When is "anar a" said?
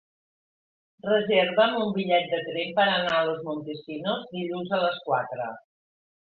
2.95-3.21